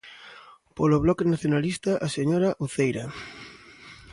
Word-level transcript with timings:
Polo 0.77 0.97
Bloque 1.03 1.29
Nacionalista, 1.33 1.91
a 2.05 2.07
señora 2.17 2.49
Uceira. 2.65 3.05